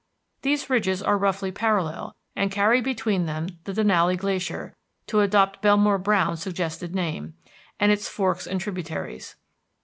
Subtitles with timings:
[0.41, 5.99] These ridges are roughly parallel, and carry between them the Denali Glacier, to adopt Belmore
[5.99, 7.35] Browne's suggested name,
[7.79, 9.35] and its forks and tributaries.